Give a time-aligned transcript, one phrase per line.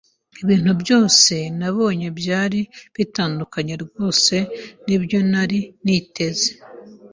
[0.43, 2.59] Ibintu byose nabonye byari
[2.95, 4.35] bitandukanye rwose
[4.85, 6.49] nibyo nari niteze.